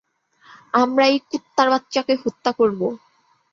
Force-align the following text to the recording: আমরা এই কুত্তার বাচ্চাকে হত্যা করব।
আমরা 0.73 1.03
এই 1.07 1.19
কুত্তার 1.29 1.67
বাচ্চাকে 1.73 2.13
হত্যা 2.23 2.51
করব। 2.59 2.81